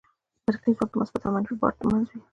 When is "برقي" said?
0.47-0.69